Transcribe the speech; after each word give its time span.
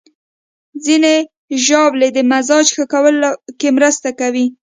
ځینې 0.85 1.15
ژاولې 1.65 2.09
د 2.13 2.19
مزاج 2.31 2.65
ښه 2.75 2.85
کولو 2.93 3.29
کې 3.59 3.69
مرسته 3.77 4.09
کوي. 4.19 4.45